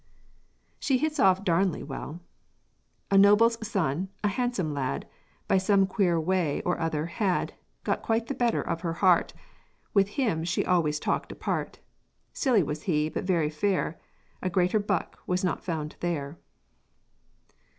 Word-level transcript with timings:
She 0.79 0.97
hits 0.97 1.19
off 1.19 1.43
Darnley 1.43 1.83
well: 1.83 2.21
"A 3.11 3.19
noble's 3.19 3.59
son, 3.67 4.09
a 4.23 4.29
handsome 4.29 4.73
lad, 4.73 5.07
By 5.47 5.59
some 5.59 5.85
queer 5.85 6.19
way 6.19 6.63
or 6.63 6.79
other, 6.79 7.05
had 7.05 7.53
Got 7.83 8.01
quite 8.01 8.25
the 8.25 8.33
better 8.33 8.63
of 8.63 8.81
her 8.81 8.93
heart; 8.93 9.33
With 9.93 10.07
him 10.17 10.43
she 10.43 10.65
always 10.65 10.99
talked 10.99 11.31
apart: 11.31 11.77
Silly 12.33 12.61
he 12.61 12.63
was, 13.09 13.13
but 13.13 13.25
very 13.25 13.51
fair; 13.51 13.99
A 14.41 14.49
greater 14.49 14.79
buck 14.79 15.19
was 15.27 15.43
not 15.43 15.63
found 15.63 15.97
there." 15.99 16.39